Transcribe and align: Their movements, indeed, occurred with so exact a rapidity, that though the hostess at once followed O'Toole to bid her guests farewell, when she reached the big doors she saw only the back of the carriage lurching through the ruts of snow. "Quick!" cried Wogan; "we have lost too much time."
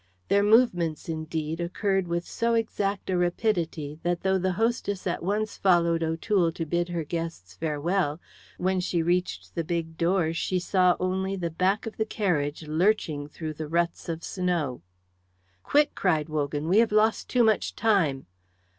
Their 0.29 0.41
movements, 0.41 1.07
indeed, 1.07 1.59
occurred 1.59 2.07
with 2.07 2.25
so 2.25 2.55
exact 2.55 3.11
a 3.11 3.17
rapidity, 3.19 3.99
that 4.01 4.21
though 4.21 4.39
the 4.39 4.53
hostess 4.53 5.05
at 5.05 5.21
once 5.21 5.57
followed 5.57 6.01
O'Toole 6.01 6.51
to 6.53 6.65
bid 6.65 6.89
her 6.89 7.03
guests 7.03 7.53
farewell, 7.53 8.19
when 8.57 8.79
she 8.79 9.03
reached 9.03 9.53
the 9.53 9.63
big 9.63 9.97
doors 9.97 10.35
she 10.37 10.57
saw 10.57 10.97
only 10.99 11.35
the 11.35 11.51
back 11.51 11.85
of 11.85 11.97
the 11.97 12.05
carriage 12.07 12.63
lurching 12.63 13.27
through 13.29 13.53
the 13.53 13.67
ruts 13.67 14.09
of 14.09 14.23
snow. 14.23 14.81
"Quick!" 15.61 15.93
cried 15.93 16.29
Wogan; 16.29 16.67
"we 16.67 16.79
have 16.79 16.91
lost 16.91 17.29
too 17.29 17.43
much 17.43 17.75
time." 17.75 18.25